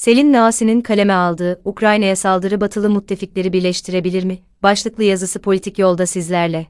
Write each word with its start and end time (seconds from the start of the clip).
Selin 0.00 0.32
Nasi'nin 0.32 0.80
kaleme 0.80 1.12
aldığı 1.12 1.60
Ukrayna'ya 1.64 2.16
saldırı 2.16 2.60
batılı 2.60 2.90
müttefikleri 2.90 3.52
birleştirebilir 3.52 4.24
mi? 4.24 4.38
Başlıklı 4.62 5.04
yazısı 5.04 5.38
politik 5.38 5.78
yolda 5.78 6.06
sizlerle. 6.06 6.66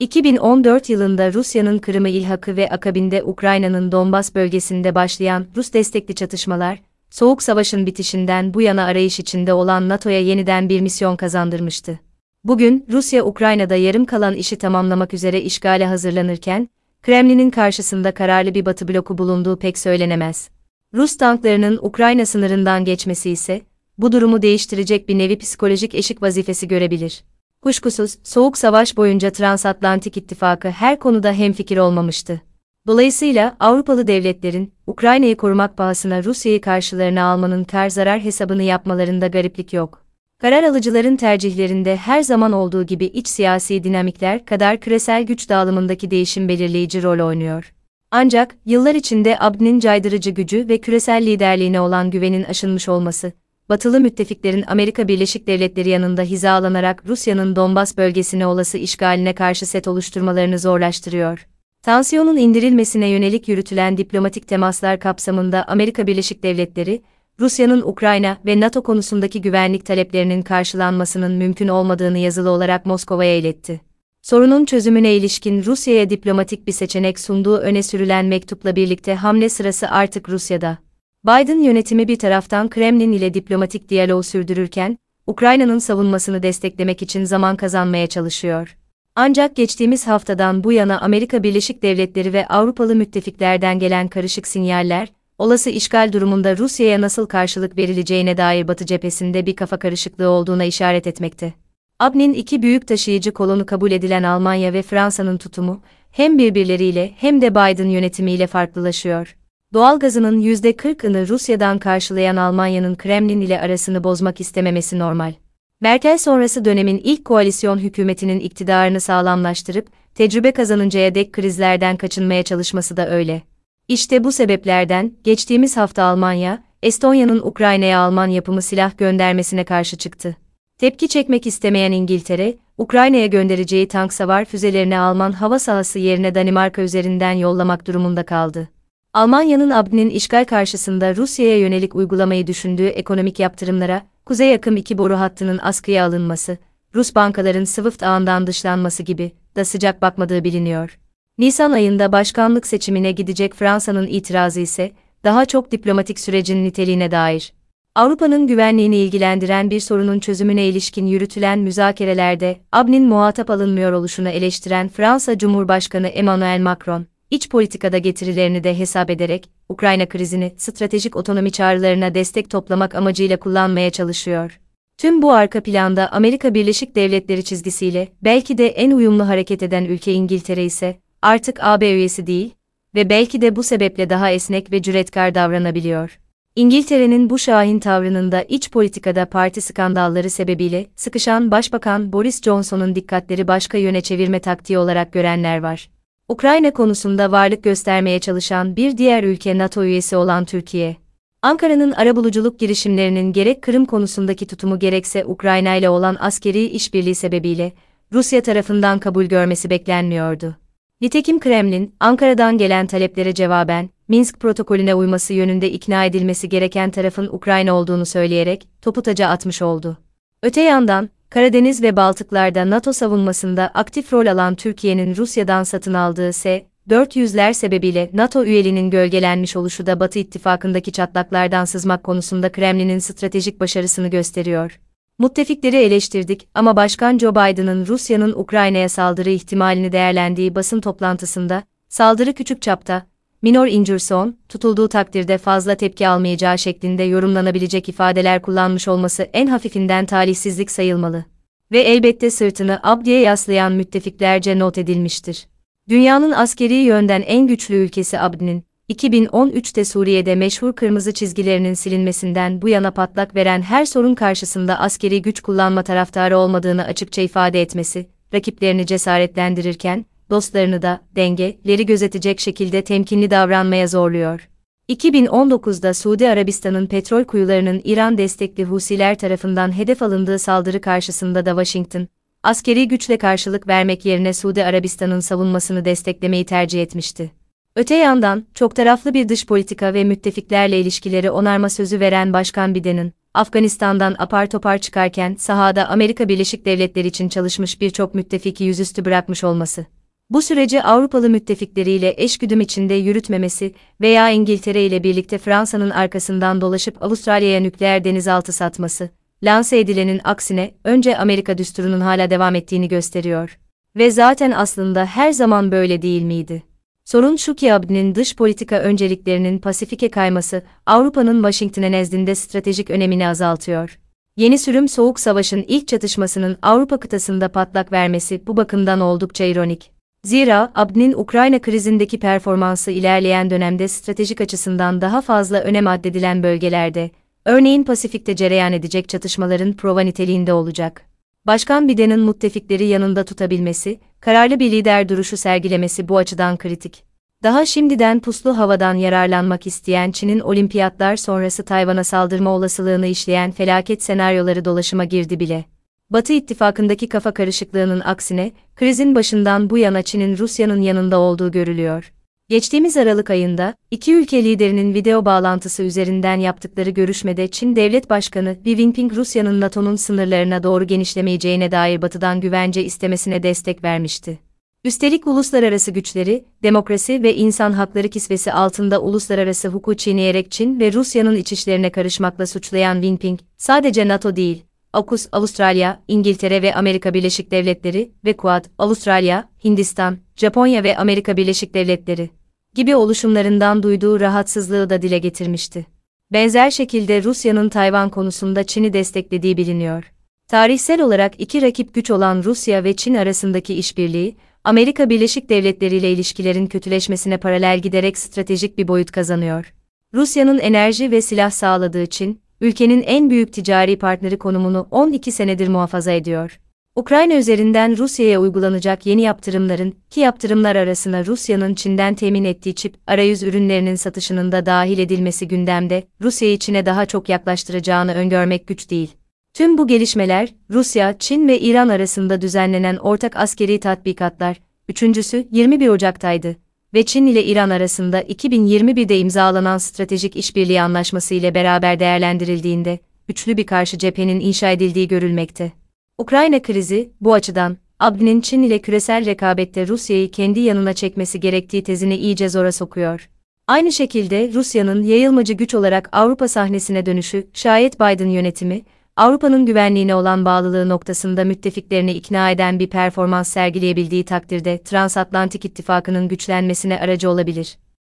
2014 0.00 0.90
yılında 0.90 1.32
Rusya'nın 1.32 1.78
Kırım'ı 1.78 2.08
ilhakı 2.08 2.56
ve 2.56 2.70
akabinde 2.70 3.22
Ukrayna'nın 3.22 3.92
Donbas 3.92 4.34
bölgesinde 4.34 4.94
başlayan 4.94 5.46
Rus 5.56 5.72
destekli 5.72 6.14
çatışmalar, 6.14 6.82
Soğuk 7.10 7.42
Savaş'ın 7.42 7.86
bitişinden 7.86 8.54
bu 8.54 8.62
yana 8.62 8.84
arayış 8.84 9.20
içinde 9.20 9.52
olan 9.52 9.88
NATO'ya 9.88 10.20
yeniden 10.20 10.68
bir 10.68 10.80
misyon 10.80 11.16
kazandırmıştı. 11.16 12.00
Bugün 12.44 12.86
Rusya 12.92 13.24
Ukrayna'da 13.24 13.76
yarım 13.76 14.04
kalan 14.04 14.34
işi 14.34 14.56
tamamlamak 14.56 15.14
üzere 15.14 15.40
işgale 15.40 15.86
hazırlanırken, 15.86 16.68
Kremlin'in 17.02 17.50
karşısında 17.50 18.14
kararlı 18.14 18.54
bir 18.54 18.66
Batı 18.66 18.88
bloku 18.88 19.18
bulunduğu 19.18 19.58
pek 19.58 19.78
söylenemez. 19.78 20.48
Rus 20.94 21.16
tanklarının 21.16 21.78
Ukrayna 21.82 22.26
sınırından 22.26 22.84
geçmesi 22.84 23.30
ise 23.30 23.60
bu 23.98 24.12
durumu 24.12 24.42
değiştirecek 24.42 25.08
bir 25.08 25.18
nevi 25.18 25.38
psikolojik 25.38 25.94
eşik 25.94 26.22
vazifesi 26.22 26.68
görebilir. 26.68 27.24
Kuşkusuz, 27.62 28.18
Soğuk 28.24 28.58
Savaş 28.58 28.96
boyunca 28.96 29.30
Transatlantik 29.30 30.16
İttifakı 30.16 30.70
her 30.70 30.98
konuda 30.98 31.32
hemfikir 31.32 31.76
olmamıştı. 31.76 32.40
Dolayısıyla 32.86 33.56
Avrupalı 33.60 34.06
devletlerin 34.06 34.72
Ukrayna'yı 34.86 35.36
korumak 35.36 35.76
pahasına 35.76 36.24
Rusya'yı 36.24 36.60
karşılarına 36.60 37.22
almanın 37.22 37.64
kar 37.64 37.90
zarar 37.90 38.20
hesabını 38.20 38.62
yapmalarında 38.62 39.26
gariplik 39.26 39.72
yok. 39.72 40.04
Karar 40.40 40.64
alıcıların 40.64 41.16
tercihlerinde 41.16 41.96
her 41.96 42.22
zaman 42.22 42.52
olduğu 42.52 42.86
gibi 42.86 43.04
iç 43.04 43.28
siyasi 43.28 43.84
dinamikler 43.84 44.44
kadar 44.44 44.80
küresel 44.80 45.22
güç 45.22 45.48
dağılımındaki 45.48 46.10
değişim 46.10 46.48
belirleyici 46.48 47.02
rol 47.02 47.26
oynuyor. 47.26 47.72
Ancak 48.10 48.56
yıllar 48.66 48.94
içinde 48.94 49.36
ABD'nin 49.40 49.80
caydırıcı 49.80 50.30
gücü 50.30 50.68
ve 50.68 50.78
küresel 50.78 51.26
liderliğine 51.26 51.80
olan 51.80 52.10
güvenin 52.10 52.44
aşınmış 52.44 52.88
olması, 52.88 53.32
batılı 53.68 54.00
müttefiklerin 54.00 54.64
Amerika 54.66 55.08
Birleşik 55.08 55.46
Devletleri 55.46 55.88
yanında 55.88 56.22
hizalanarak 56.22 57.02
Rusya'nın 57.06 57.56
Donbas 57.56 57.96
bölgesine 57.96 58.46
olası 58.46 58.78
işgaline 58.78 59.34
karşı 59.34 59.66
set 59.66 59.88
oluşturmalarını 59.88 60.58
zorlaştırıyor. 60.58 61.46
Tansiyonun 61.82 62.36
indirilmesine 62.36 63.08
yönelik 63.08 63.48
yürütülen 63.48 63.96
diplomatik 63.96 64.48
temaslar 64.48 65.00
kapsamında 65.00 65.64
Amerika 65.64 66.06
Birleşik 66.06 66.42
Devletleri, 66.42 67.02
Rusya'nın 67.40 67.82
Ukrayna 67.82 68.36
ve 68.46 68.60
NATO 68.60 68.82
konusundaki 68.82 69.40
güvenlik 69.40 69.86
taleplerinin 69.86 70.42
karşılanmasının 70.42 71.32
mümkün 71.32 71.68
olmadığını 71.68 72.18
yazılı 72.18 72.50
olarak 72.50 72.86
Moskova'ya 72.86 73.36
iletti. 73.36 73.80
Sorunun 74.22 74.64
çözümüne 74.64 75.14
ilişkin 75.14 75.64
Rusya'ya 75.64 76.10
diplomatik 76.10 76.66
bir 76.66 76.72
seçenek 76.72 77.20
sunduğu 77.20 77.56
öne 77.56 77.82
sürülen 77.82 78.24
mektupla 78.24 78.76
birlikte 78.76 79.14
hamle 79.14 79.48
sırası 79.48 79.90
artık 79.90 80.28
Rusya'da. 80.28 80.78
Biden 81.26 81.58
yönetimi 81.58 82.08
bir 82.08 82.18
taraftan 82.18 82.70
Kremlin 82.70 83.12
ile 83.12 83.34
diplomatik 83.34 83.88
diyaloğu 83.88 84.22
sürdürürken, 84.22 84.98
Ukrayna'nın 85.26 85.78
savunmasını 85.78 86.42
desteklemek 86.42 87.02
için 87.02 87.24
zaman 87.24 87.56
kazanmaya 87.56 88.06
çalışıyor. 88.06 88.76
Ancak 89.14 89.56
geçtiğimiz 89.56 90.06
haftadan 90.06 90.64
bu 90.64 90.72
yana 90.72 91.00
Amerika 91.00 91.42
Birleşik 91.42 91.82
Devletleri 91.82 92.32
ve 92.32 92.46
Avrupalı 92.46 92.94
müttefiklerden 92.94 93.78
gelen 93.78 94.08
karışık 94.08 94.46
sinyaller, 94.46 95.08
olası 95.40 95.70
işgal 95.70 96.12
durumunda 96.12 96.56
Rusya'ya 96.56 97.00
nasıl 97.00 97.26
karşılık 97.26 97.78
verileceğine 97.78 98.36
dair 98.36 98.68
Batı 98.68 98.86
cephesinde 98.86 99.46
bir 99.46 99.56
kafa 99.56 99.78
karışıklığı 99.78 100.28
olduğuna 100.28 100.64
işaret 100.64 101.06
etmekte. 101.06 101.54
AB'nin 101.98 102.32
iki 102.32 102.62
büyük 102.62 102.88
taşıyıcı 102.88 103.32
kolonu 103.32 103.66
kabul 103.66 103.90
edilen 103.90 104.22
Almanya 104.22 104.72
ve 104.72 104.82
Fransa'nın 104.82 105.38
tutumu, 105.38 105.82
hem 106.10 106.38
birbirleriyle 106.38 107.12
hem 107.16 107.40
de 107.40 107.50
Biden 107.50 107.88
yönetimiyle 107.88 108.46
farklılaşıyor. 108.46 109.36
Doğalgazının 109.74 110.40
%40'ını 110.40 111.28
Rusya'dan 111.28 111.78
karşılayan 111.78 112.36
Almanya'nın 112.36 112.94
Kremlin 112.94 113.40
ile 113.40 113.60
arasını 113.60 114.04
bozmak 114.04 114.40
istememesi 114.40 114.98
normal. 114.98 115.32
Merkel 115.80 116.18
sonrası 116.18 116.64
dönemin 116.64 117.00
ilk 117.04 117.24
koalisyon 117.24 117.78
hükümetinin 117.78 118.40
iktidarını 118.40 119.00
sağlamlaştırıp, 119.00 119.88
tecrübe 120.14 120.52
kazanıncaya 120.52 121.14
dek 121.14 121.32
krizlerden 121.32 121.96
kaçınmaya 121.96 122.42
çalışması 122.42 122.96
da 122.96 123.10
öyle. 123.10 123.49
İşte 123.90 124.24
bu 124.24 124.32
sebeplerden, 124.32 125.12
geçtiğimiz 125.24 125.76
hafta 125.76 126.04
Almanya, 126.04 126.62
Estonya'nın 126.82 127.38
Ukrayna'ya 127.38 127.98
Alman 127.98 128.26
yapımı 128.26 128.62
silah 128.62 128.98
göndermesine 128.98 129.64
karşı 129.64 129.96
çıktı. 129.96 130.36
Tepki 130.78 131.08
çekmek 131.08 131.46
istemeyen 131.46 131.92
İngiltere, 131.92 132.54
Ukrayna'ya 132.78 133.26
göndereceği 133.26 133.88
tank 133.88 134.12
savar 134.12 134.44
füzelerini 134.44 134.98
Alman 134.98 135.32
hava 135.32 135.58
sahası 135.58 135.98
yerine 135.98 136.34
Danimarka 136.34 136.82
üzerinden 136.82 137.32
yollamak 137.32 137.86
durumunda 137.86 138.26
kaldı. 138.26 138.68
Almanya'nın 139.14 139.70
ABD'nin 139.70 140.10
işgal 140.10 140.44
karşısında 140.44 141.16
Rusya'ya 141.16 141.58
yönelik 141.58 141.94
uygulamayı 141.94 142.46
düşündüğü 142.46 142.86
ekonomik 142.86 143.40
yaptırımlara, 143.40 144.02
Kuzey 144.26 144.54
Akım 144.54 144.76
2 144.76 144.98
boru 144.98 145.20
hattının 145.20 145.58
askıya 145.62 146.06
alınması, 146.06 146.58
Rus 146.94 147.14
bankaların 147.14 147.64
SWIFT 147.64 148.02
ağından 148.02 148.46
dışlanması 148.46 149.02
gibi 149.02 149.32
da 149.56 149.64
sıcak 149.64 150.02
bakmadığı 150.02 150.44
biliniyor. 150.44 150.98
Nisan 151.40 151.72
ayında 151.72 152.12
başkanlık 152.12 152.66
seçimine 152.66 153.12
gidecek 153.12 153.54
Fransa'nın 153.54 154.06
itirazı 154.06 154.60
ise 154.60 154.92
daha 155.24 155.44
çok 155.44 155.72
diplomatik 155.72 156.20
sürecin 156.20 156.64
niteliğine 156.64 157.10
dair. 157.10 157.52
Avrupa'nın 157.94 158.46
güvenliğini 158.46 158.96
ilgilendiren 158.96 159.70
bir 159.70 159.80
sorunun 159.80 160.18
çözümüne 160.18 160.66
ilişkin 160.66 161.06
yürütülen 161.06 161.58
müzakerelerde 161.58 162.56
AB'nin 162.72 163.08
muhatap 163.08 163.50
alınmıyor 163.50 163.92
oluşunu 163.92 164.28
eleştiren 164.28 164.88
Fransa 164.88 165.38
Cumhurbaşkanı 165.38 166.08
Emmanuel 166.08 166.60
Macron, 166.60 167.06
iç 167.30 167.48
politikada 167.48 167.98
getirilerini 167.98 168.64
de 168.64 168.78
hesap 168.78 169.10
ederek, 169.10 169.50
Ukrayna 169.68 170.08
krizini 170.08 170.54
stratejik 170.56 171.16
otonomi 171.16 171.50
çağrılarına 171.50 172.14
destek 172.14 172.50
toplamak 172.50 172.94
amacıyla 172.94 173.36
kullanmaya 173.36 173.90
çalışıyor. 173.90 174.60
Tüm 174.98 175.22
bu 175.22 175.32
arka 175.32 175.62
planda 175.62 176.12
Amerika 176.12 176.54
Birleşik 176.54 176.96
Devletleri 176.96 177.44
çizgisiyle 177.44 178.08
belki 178.22 178.58
de 178.58 178.68
en 178.68 178.90
uyumlu 178.90 179.28
hareket 179.28 179.62
eden 179.62 179.84
ülke 179.84 180.12
İngiltere 180.12 180.64
ise 180.64 180.96
artık 181.22 181.64
AB 181.64 181.92
üyesi 181.92 182.26
değil 182.26 182.54
ve 182.94 183.10
belki 183.10 183.40
de 183.40 183.56
bu 183.56 183.62
sebeple 183.62 184.10
daha 184.10 184.30
esnek 184.30 184.72
ve 184.72 184.82
cüretkar 184.82 185.34
davranabiliyor. 185.34 186.18
İngiltere'nin 186.56 187.30
bu 187.30 187.38
şahin 187.38 187.78
tavrının 187.78 188.32
da 188.32 188.42
iç 188.42 188.70
politikada 188.70 189.26
parti 189.26 189.60
skandalları 189.60 190.30
sebebiyle 190.30 190.86
sıkışan 190.96 191.50
Başbakan 191.50 192.12
Boris 192.12 192.42
Johnson'un 192.42 192.94
dikkatleri 192.94 193.48
başka 193.48 193.78
yöne 193.78 194.00
çevirme 194.00 194.40
taktiği 194.40 194.78
olarak 194.78 195.12
görenler 195.12 195.62
var. 195.62 195.90
Ukrayna 196.28 196.70
konusunda 196.70 197.32
varlık 197.32 197.64
göstermeye 197.64 198.18
çalışan 198.18 198.76
bir 198.76 198.96
diğer 198.96 199.24
ülke 199.24 199.58
NATO 199.58 199.84
üyesi 199.84 200.16
olan 200.16 200.44
Türkiye. 200.44 200.96
Ankara'nın 201.42 201.92
arabuluculuk 201.92 202.58
girişimlerinin 202.58 203.32
gerek 203.32 203.62
Kırım 203.62 203.84
konusundaki 203.84 204.46
tutumu 204.46 204.78
gerekse 204.78 205.24
Ukrayna 205.24 205.74
ile 205.74 205.88
olan 205.88 206.16
askeri 206.20 206.64
işbirliği 206.64 207.14
sebebiyle 207.14 207.72
Rusya 208.12 208.42
tarafından 208.42 208.98
kabul 208.98 209.24
görmesi 209.24 209.70
beklenmiyordu. 209.70 210.59
Nitekim 211.00 211.40
Kremlin, 211.40 211.94
Ankara'dan 212.00 212.58
gelen 212.58 212.86
taleplere 212.86 213.34
cevaben, 213.34 213.90
Minsk 214.08 214.40
protokolüne 214.40 214.94
uyması 214.94 215.32
yönünde 215.32 215.70
ikna 215.70 216.04
edilmesi 216.04 216.48
gereken 216.48 216.90
tarafın 216.90 217.26
Ukrayna 217.26 217.72
olduğunu 217.72 218.06
söyleyerek 218.06 218.68
topu 218.82 219.02
taca 219.02 219.28
atmış 219.28 219.62
oldu. 219.62 219.98
Öte 220.42 220.60
yandan, 220.60 221.10
Karadeniz 221.30 221.82
ve 221.82 221.96
Baltıklar'da 221.96 222.70
NATO 222.70 222.92
savunmasında 222.92 223.70
aktif 223.74 224.12
rol 224.12 224.26
alan 224.26 224.54
Türkiye'nin 224.54 225.16
Rusya'dan 225.16 225.62
satın 225.62 225.94
aldığı 225.94 226.32
S-400'ler 226.32 227.54
sebebiyle 227.54 228.10
NATO 228.12 228.44
üyeliğinin 228.44 228.90
gölgelenmiş 228.90 229.56
oluşu 229.56 229.86
da 229.86 230.00
Batı 230.00 230.18
ittifakındaki 230.18 230.92
çatlaklardan 230.92 231.64
sızmak 231.64 232.04
konusunda 232.04 232.52
Kremlin'in 232.52 232.98
stratejik 232.98 233.60
başarısını 233.60 234.08
gösteriyor. 234.08 234.80
Müttefikleri 235.20 235.76
eleştirdik 235.76 236.48
ama 236.54 236.76
Başkan 236.76 237.18
Joe 237.18 237.30
Biden'ın 237.30 237.86
Rusya'nın 237.86 238.32
Ukrayna'ya 238.32 238.88
saldırı 238.88 239.30
ihtimalini 239.30 239.92
değerlendiği 239.92 240.54
basın 240.54 240.80
toplantısında, 240.80 241.62
saldırı 241.88 242.32
küçük 242.32 242.62
çapta, 242.62 243.06
minor 243.42 243.66
injurson, 243.66 244.36
tutulduğu 244.48 244.88
takdirde 244.88 245.38
fazla 245.38 245.74
tepki 245.74 246.08
almayacağı 246.08 246.58
şeklinde 246.58 247.02
yorumlanabilecek 247.02 247.88
ifadeler 247.88 248.42
kullanmış 248.42 248.88
olması 248.88 249.22
en 249.22 249.46
hafifinden 249.46 250.06
talihsizlik 250.06 250.70
sayılmalı. 250.70 251.24
Ve 251.72 251.80
elbette 251.80 252.30
sırtını 252.30 252.80
Abdi'ye 252.82 253.20
yaslayan 253.20 253.72
müttefiklerce 253.72 254.58
not 254.58 254.78
edilmiştir. 254.78 255.46
Dünyanın 255.88 256.32
askeri 256.32 256.74
yönden 256.74 257.22
en 257.22 257.46
güçlü 257.46 257.74
ülkesi 257.74 258.20
Abdi'nin, 258.20 258.64
2013'te 258.90 259.84
Suriye'de 259.84 260.34
meşhur 260.34 260.72
kırmızı 260.72 261.12
çizgilerinin 261.12 261.74
silinmesinden 261.74 262.62
bu 262.62 262.68
yana 262.68 262.90
patlak 262.90 263.34
veren 263.34 263.62
her 263.62 263.84
sorun 263.84 264.14
karşısında 264.14 264.78
askeri 264.78 265.22
güç 265.22 265.40
kullanma 265.40 265.82
taraftarı 265.82 266.38
olmadığını 266.38 266.84
açıkça 266.84 267.22
ifade 267.22 267.62
etmesi, 267.62 268.06
rakiplerini 268.34 268.86
cesaretlendirirken, 268.86 270.06
dostlarını 270.30 270.82
da 270.82 271.00
dengeleri 271.16 271.86
gözetecek 271.86 272.40
şekilde 272.40 272.82
temkinli 272.82 273.30
davranmaya 273.30 273.86
zorluyor. 273.86 274.48
2019'da 274.88 275.94
Suudi 275.94 276.28
Arabistan'ın 276.28 276.86
petrol 276.86 277.24
kuyularının 277.24 277.80
İran 277.84 278.18
destekli 278.18 278.64
Husiler 278.64 279.18
tarafından 279.18 279.76
hedef 279.76 280.02
alındığı 280.02 280.38
saldırı 280.38 280.80
karşısında 280.80 281.46
da 281.46 281.50
Washington, 281.50 282.08
askeri 282.42 282.88
güçle 282.88 283.18
karşılık 283.18 283.68
vermek 283.68 284.04
yerine 284.04 284.32
Suudi 284.32 284.64
Arabistan'ın 284.64 285.20
savunmasını 285.20 285.84
desteklemeyi 285.84 286.44
tercih 286.44 286.82
etmişti. 286.82 287.39
Öte 287.76 287.94
yandan, 287.94 288.46
çok 288.54 288.76
taraflı 288.76 289.14
bir 289.14 289.28
dış 289.28 289.46
politika 289.46 289.94
ve 289.94 290.04
müttefiklerle 290.04 290.80
ilişkileri 290.80 291.30
onarma 291.30 291.68
sözü 291.68 292.00
veren 292.00 292.32
Başkan 292.32 292.74
Biden'ın, 292.74 293.12
Afganistan'dan 293.34 294.16
apar 294.18 294.46
topar 294.46 294.78
çıkarken 294.78 295.34
sahada 295.38 295.88
Amerika 295.88 296.28
Birleşik 296.28 296.64
Devletleri 296.64 297.06
için 297.06 297.28
çalışmış 297.28 297.80
birçok 297.80 298.14
müttefiki 298.14 298.64
yüzüstü 298.64 299.04
bırakmış 299.04 299.44
olması. 299.44 299.86
Bu 300.30 300.42
süreci 300.42 300.82
Avrupalı 300.82 301.30
müttefikleriyle 301.30 302.14
eşgüdüm 302.16 302.60
içinde 302.60 302.94
yürütmemesi 302.94 303.74
veya 304.00 304.30
İngiltere 304.30 304.86
ile 304.86 305.02
birlikte 305.02 305.38
Fransa'nın 305.38 305.90
arkasından 305.90 306.60
dolaşıp 306.60 307.02
Avustralya'ya 307.02 307.60
nükleer 307.60 308.04
denizaltı 308.04 308.52
satması, 308.52 309.10
lanse 309.42 309.78
edilenin 309.78 310.20
aksine 310.24 310.74
önce 310.84 311.18
Amerika 311.18 311.58
düsturunun 311.58 312.00
hala 312.00 312.30
devam 312.30 312.54
ettiğini 312.54 312.88
gösteriyor. 312.88 313.58
Ve 313.96 314.10
zaten 314.10 314.50
aslında 314.50 315.06
her 315.06 315.32
zaman 315.32 315.72
böyle 315.72 316.02
değil 316.02 316.22
miydi? 316.22 316.69
Sorun 317.10 317.36
şu 317.36 317.54
ki 317.54 317.74
Abdi'nin 317.74 318.14
dış 318.14 318.36
politika 318.36 318.78
önceliklerinin 318.78 319.58
Pasifik'e 319.58 320.10
kayması, 320.10 320.62
Avrupa'nın 320.86 321.34
Washington'a 321.34 321.86
nezdinde 321.86 322.34
stratejik 322.34 322.90
önemini 322.90 323.28
azaltıyor. 323.28 323.98
Yeni 324.36 324.58
sürüm 324.58 324.88
Soğuk 324.88 325.20
Savaş'ın 325.20 325.64
ilk 325.68 325.88
çatışmasının 325.88 326.58
Avrupa 326.62 327.00
kıtasında 327.00 327.48
patlak 327.48 327.92
vermesi 327.92 328.46
bu 328.46 328.56
bakımdan 328.56 329.00
oldukça 329.00 329.44
ironik. 329.44 329.90
Zira 330.24 330.72
Abdi'nin 330.74 331.12
Ukrayna 331.12 331.58
krizindeki 331.58 332.18
performansı 332.18 332.90
ilerleyen 332.90 333.50
dönemde 333.50 333.88
stratejik 333.88 334.40
açısından 334.40 335.00
daha 335.00 335.20
fazla 335.20 335.60
önem 335.60 335.86
addedilen 335.86 336.42
bölgelerde, 336.42 337.10
örneğin 337.44 337.82
Pasifik'te 337.84 338.36
cereyan 338.36 338.72
edecek 338.72 339.08
çatışmaların 339.08 339.72
prova 339.72 340.00
niteliğinde 340.00 340.52
olacak. 340.52 341.09
Başkan 341.46 341.88
Biden'in 341.88 342.20
müttefikleri 342.20 342.86
yanında 342.86 343.24
tutabilmesi, 343.24 344.00
kararlı 344.20 344.60
bir 344.60 344.72
lider 344.72 345.08
duruşu 345.08 345.36
sergilemesi 345.36 346.08
bu 346.08 346.16
açıdan 346.16 346.56
kritik. 346.56 347.04
Daha 347.42 347.66
şimdiden 347.66 348.20
puslu 348.20 348.58
havadan 348.58 348.94
yararlanmak 348.94 349.66
isteyen 349.66 350.10
Çin'in 350.10 350.40
olimpiyatlar 350.40 351.16
sonrası 351.16 351.64
Tayvan'a 351.64 352.04
saldırma 352.04 352.50
olasılığını 352.50 353.06
işleyen 353.06 353.50
felaket 353.50 354.02
senaryoları 354.02 354.64
dolaşıma 354.64 355.04
girdi 355.04 355.40
bile. 355.40 355.64
Batı 356.10 356.32
ittifakındaki 356.32 357.08
kafa 357.08 357.34
karışıklığının 357.34 358.00
aksine, 358.00 358.52
krizin 358.76 359.14
başından 359.14 359.70
bu 359.70 359.78
yana 359.78 360.02
Çin'in 360.02 360.38
Rusya'nın 360.38 360.80
yanında 360.80 361.18
olduğu 361.18 361.50
görülüyor. 361.50 362.12
Geçtiğimiz 362.50 362.96
Aralık 362.96 363.30
ayında, 363.30 363.74
iki 363.90 364.14
ülke 364.14 364.44
liderinin 364.44 364.94
video 364.94 365.24
bağlantısı 365.24 365.82
üzerinden 365.82 366.36
yaptıkları 366.36 366.90
görüşmede 366.90 367.48
Çin 367.48 367.76
Devlet 367.76 368.10
Başkanı 368.10 368.56
Xi 368.64 368.76
Jinping 368.76 369.12
Rusya'nın 369.12 369.60
NATO'nun 369.60 369.96
sınırlarına 369.96 370.62
doğru 370.62 370.86
genişlemeyeceğine 370.86 371.72
dair 371.72 372.02
Batı'dan 372.02 372.40
güvence 372.40 372.84
istemesine 372.84 373.42
destek 373.42 373.84
vermişti. 373.84 374.38
Üstelik 374.84 375.26
uluslararası 375.26 375.90
güçleri, 375.90 376.44
demokrasi 376.62 377.22
ve 377.22 377.34
insan 377.34 377.72
hakları 377.72 378.08
kisvesi 378.08 378.52
altında 378.52 379.02
uluslararası 379.02 379.68
hukuku 379.68 379.94
çiğneyerek 379.94 380.50
Çin 380.50 380.80
ve 380.80 380.92
Rusya'nın 380.92 381.36
iç 381.36 381.52
işlerine 381.52 381.90
karışmakla 381.92 382.46
suçlayan 382.46 383.02
Jinping, 383.02 383.40
sadece 383.56 384.08
NATO 384.08 384.36
değil, 384.36 384.64
AUKUS, 384.92 385.26
Avustralya, 385.32 386.02
İngiltere 386.08 386.62
ve 386.62 386.74
Amerika 386.74 387.14
Birleşik 387.14 387.50
Devletleri 387.50 388.12
ve 388.24 388.36
Quad, 388.36 388.64
Avustralya, 388.78 389.48
Hindistan, 389.64 390.18
Japonya 390.36 390.84
ve 390.84 390.96
Amerika 390.96 391.36
Birleşik 391.36 391.74
Devletleri 391.74 392.39
gibi 392.74 392.96
oluşumlarından 392.96 393.82
duyduğu 393.82 394.20
rahatsızlığı 394.20 394.90
da 394.90 395.02
dile 395.02 395.18
getirmişti. 395.18 395.86
Benzer 396.32 396.70
şekilde 396.70 397.24
Rusya'nın 397.24 397.68
Tayvan 397.68 398.10
konusunda 398.10 398.64
Çin'i 398.64 398.92
desteklediği 398.92 399.56
biliniyor. 399.56 400.12
Tarihsel 400.48 401.02
olarak 401.02 401.40
iki 401.40 401.62
rakip 401.62 401.94
güç 401.94 402.10
olan 402.10 402.42
Rusya 402.42 402.84
ve 402.84 402.96
Çin 402.96 403.14
arasındaki 403.14 403.74
işbirliği, 403.74 404.36
Amerika 404.64 405.10
Birleşik 405.10 405.48
Devletleri 405.48 405.96
ile 405.96 406.12
ilişkilerin 406.12 406.66
kötüleşmesine 406.66 407.36
paralel 407.36 407.78
giderek 407.78 408.18
stratejik 408.18 408.78
bir 408.78 408.88
boyut 408.88 409.10
kazanıyor. 409.10 409.74
Rusya'nın 410.14 410.58
enerji 410.58 411.10
ve 411.10 411.22
silah 411.22 411.50
sağladığı 411.50 412.06
Çin, 412.06 412.40
ülkenin 412.60 413.02
en 413.02 413.30
büyük 413.30 413.52
ticari 413.52 413.98
partneri 413.98 414.38
konumunu 414.38 414.88
12 414.90 415.32
senedir 415.32 415.68
muhafaza 415.68 416.12
ediyor. 416.12 416.60
Ukrayna 416.96 417.34
üzerinden 417.34 417.98
Rusya'ya 417.98 418.40
uygulanacak 418.40 419.06
yeni 419.06 419.22
yaptırımların, 419.22 419.94
ki 420.10 420.20
yaptırımlar 420.20 420.76
arasında 420.76 421.26
Rusya'nın 421.26 421.74
Çin'den 421.74 422.14
temin 422.14 422.44
ettiği 422.44 422.74
çip, 422.74 422.94
arayüz 423.06 423.42
ürünlerinin 423.42 423.94
satışının 423.94 424.52
da 424.52 424.66
dahil 424.66 424.98
edilmesi 424.98 425.48
gündemde, 425.48 426.02
Rusya'yı 426.22 426.58
Çin'e 426.58 426.86
daha 426.86 427.06
çok 427.06 427.28
yaklaştıracağını 427.28 428.14
öngörmek 428.14 428.66
güç 428.66 428.90
değil. 428.90 429.10
Tüm 429.54 429.78
bu 429.78 429.86
gelişmeler, 429.86 430.54
Rusya, 430.70 431.18
Çin 431.18 431.48
ve 431.48 431.60
İran 431.60 431.88
arasında 431.88 432.40
düzenlenen 432.40 432.96
ortak 432.96 433.36
askeri 433.36 433.80
tatbikatlar, 433.80 434.60
üçüncüsü 434.88 435.48
21 435.50 435.88
Ocak'taydı 435.88 436.56
ve 436.94 437.02
Çin 437.02 437.26
ile 437.26 437.44
İran 437.44 437.70
arasında 437.70 438.22
2021'de 438.22 439.18
imzalanan 439.18 439.78
stratejik 439.78 440.36
işbirliği 440.36 440.82
anlaşması 440.82 441.34
ile 441.34 441.54
beraber 441.54 442.00
değerlendirildiğinde, 442.00 442.98
üçlü 443.28 443.56
bir 443.56 443.66
karşı 443.66 443.98
cephenin 443.98 444.40
inşa 444.40 444.70
edildiği 444.70 445.08
görülmekte. 445.08 445.79
Ukrayna 446.20 446.62
krizi, 446.62 447.10
bu 447.20 447.34
açıdan, 447.34 447.76
Abdi'nin 447.98 448.40
Çin 448.40 448.62
ile 448.62 448.78
küresel 448.78 449.26
rekabette 449.26 449.86
Rusya'yı 449.86 450.30
kendi 450.30 450.60
yanına 450.60 450.92
çekmesi 450.92 451.40
gerektiği 451.40 451.84
tezini 451.84 452.16
iyice 452.16 452.48
zora 452.48 452.72
sokuyor. 452.72 453.28
Aynı 453.66 453.92
şekilde 453.92 454.50
Rusya'nın 454.54 455.02
yayılmacı 455.02 455.52
güç 455.52 455.74
olarak 455.74 456.08
Avrupa 456.12 456.48
sahnesine 456.48 457.06
dönüşü, 457.06 457.46
şayet 457.54 458.00
Biden 458.00 458.28
yönetimi, 458.28 458.82
Avrupa'nın 459.16 459.66
güvenliğine 459.66 460.14
olan 460.14 460.44
bağlılığı 460.44 460.88
noktasında 460.88 461.44
müttefiklerini 461.44 462.12
ikna 462.12 462.50
eden 462.50 462.78
bir 462.78 462.86
performans 462.86 463.48
sergileyebildiği 463.48 464.24
takdirde 464.24 464.82
transatlantik 464.82 465.64
ittifakının 465.64 466.28
güçlenmesine 466.28 467.00
aracı 467.00 467.30
olabilir. 467.30 467.78